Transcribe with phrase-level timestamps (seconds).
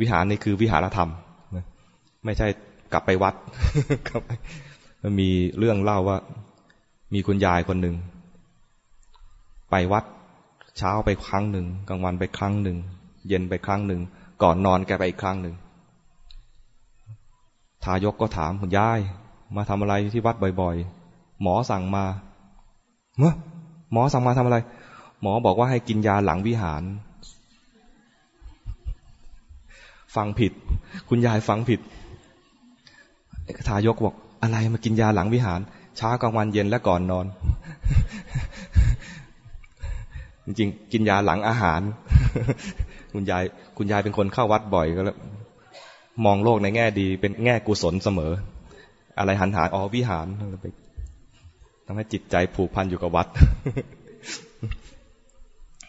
[0.00, 1.10] วิหารนี่คือวิหารธรรม
[2.24, 2.48] ไม่ใช่
[2.92, 3.34] กลับไปวัด
[5.02, 6.18] มันมีเรื่องเล่าว่า
[7.14, 7.96] มีคุณยายคนหนึ่ง
[9.70, 10.04] ไปวัด
[10.78, 12.76] เช้าไปครั้งหนึ่งกลางวันไปครั้งหนึ่ง
[13.28, 14.00] เย็นไปครั้งหนึ่ง
[14.42, 15.54] ก่อนนอนแกไปอีกครั้งหนึ่ง
[17.84, 19.00] ทายกก็ถามคุณยาย
[19.56, 20.76] มาทำอะไรที่วัดบ่อย
[21.08, 22.04] ๆ หมอสั่งมา
[23.18, 23.32] เมื่อ
[23.92, 24.58] หมอสั่งมาทำอะไร
[25.22, 26.82] หมอบอกว่าให้กินยาหลังวิหาร
[30.16, 30.52] ฟังผิด
[31.08, 31.80] คุณยายฟังผิด
[33.68, 35.60] ทายกบอกอะไรมากินยาหลังวิหาร
[35.96, 37.26] เช้ากลางวันเย็นและก่อนนอน
[40.44, 41.80] จริงๆ กินยาหลังอาหาร
[43.12, 43.42] คุณยาย
[43.76, 45.18] คุณยายเป็นคนเข้าวัดบ่อยก็แล้ว
[46.24, 48.32] มองโลกในแง่ดี เป็นแง่กุศลเสมอ
[49.18, 50.26] อะไรหันหาอ๋อวิหาร
[50.62, 50.66] ไป
[51.86, 53.26] ทำให้จิตใจผูกพันอยู่กับวัด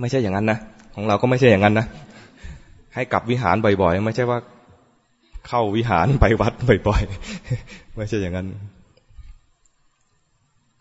[0.00, 0.58] ไม่ใช่อย่างนั้นนะ
[0.94, 1.86] ของเราก็ไม่ใช่อย่างนั้นนะ
[2.94, 4.38] ให้กลับวิหารบ่อยๆ ไม่ใช่ว่า
[5.48, 6.52] เข้าวิหารไปวัด
[6.88, 8.48] บ่อยๆ ไม่ใช่อย่างนั้น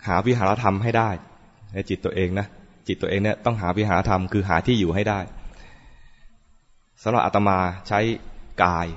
[0.08, 1.10] หาวิหารธรรมให้ได้
[1.74, 2.48] ในจิตตัวเองนะ
[2.88, 5.20] จิตตัวเองเนี่ยต้องหาวิหารธรรมคือหาที่อยู่ให้ได้
[7.04, 7.58] สำหรับอาตมา
[7.88, 8.00] ใช้
[8.64, 8.88] กาย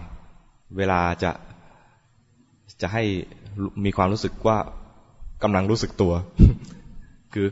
[0.76, 1.30] เวลาจะ
[2.80, 3.04] จะให้
[3.84, 4.58] มีความรู้สึกว่า
[5.42, 6.12] กำลังรู้สึกตัว
[7.34, 7.46] คือ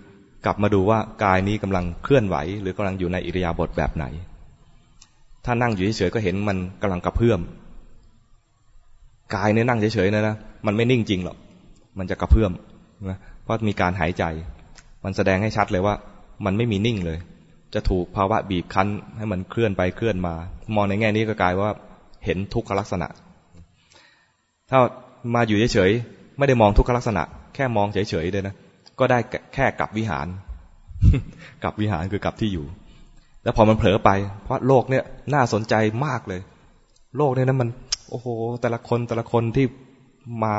[0.45, 4.05] กลับมาดูว่ากายนี้กำลังเคลื่อนไหว หรือกำลังอยู่ในอิริยาบถแบบไหน
[5.45, 7.41] ถ้านั่งอยู่เฉยๆก็เห็นมันกำลังกระเพื่อม
[9.35, 10.37] กายเนี่ยนั่งเฉยๆนะนะ
[10.67, 11.37] มันไม่นิ่งจริงหรอก
[11.99, 12.53] มันจะกระเพื่อม
[13.11, 14.25] นะเพราะมีการหายใจ
[15.05, 15.95] มันแสดงให้ชัดเลยว่า
[16.45, 17.19] มันไม่มีนิ่งเลย
[17.75, 20.35] จะถูกภาวะบีบคั้น ให้มันเคลื่อนไปเคลื่อนมา
[20.75, 21.75] มองในแง่นี้ก็กลายว่า
[22.25, 23.09] เห็นทุกขลักษณะ
[24.71, 24.79] ถ้า
[25.35, 27.23] มาอยู่เฉยๆไม่ได้มองทุกขลักษณะ
[27.55, 28.55] แค่มองเฉยๆเลยนะ
[28.99, 29.19] ก็ได้
[29.55, 30.27] แค่กลับวิหาร
[31.63, 32.67] กลับวิหารคือกลับที่อยู่
[33.45, 34.11] แล้วพอมันเผลอไป
[34.45, 35.75] เพราะโลกเนี่ยน่าสนใจ
[36.07, 36.41] มากเลย
[37.17, 37.69] โลกเนี่ยนะมัน
[38.11, 38.27] โอ้โห
[38.63, 39.67] แต่ละคนแต่ละคนที่
[40.43, 40.53] มา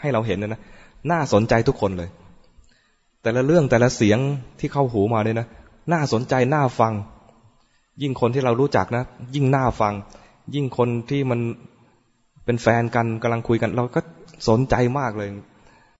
[0.00, 0.60] ให้เราเห็นเนี่ยนะ
[1.10, 2.08] น่าสนใจทุกคนเลย
[3.22, 4.18] แต่ละเรื่องแต่ละเสียง
[4.58, 5.46] ที่เข้าหูมาเนี่ยนะ
[5.92, 6.92] น่าสนใจน่าฟัง
[8.02, 9.94] ยิ่งคนที่เรารู้จักนะ ยิ่งน่าฟัง
[10.54, 11.40] ยิ่งคนที่มัน
[12.44, 14.00] เป็นแฟนกันกำลังคุยกัน เราก็
[14.48, 15.28] สนใจมากเลย